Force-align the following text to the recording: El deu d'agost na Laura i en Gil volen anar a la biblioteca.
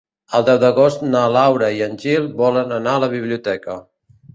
El 0.37 0.45
deu 0.47 0.57
d'agost 0.63 1.03
na 1.11 1.21
Laura 1.37 1.71
i 1.77 1.85
en 1.91 1.95
Gil 2.07 2.29
volen 2.43 2.77
anar 2.83 2.99
a 3.01 3.07
la 3.09 3.15
biblioteca. 3.17 3.83